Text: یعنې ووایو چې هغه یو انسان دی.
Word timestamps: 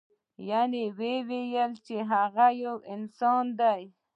یعنې 0.49 0.83
ووایو 0.97 1.69
چې 1.85 1.95
هغه 2.11 2.45
یو 2.63 2.75
انسان 2.93 3.45
دی. 3.59 3.81